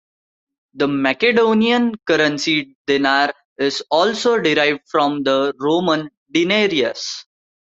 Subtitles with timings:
[0.73, 7.23] The Macedonian currency "denar" is also derived from the Roman denarius.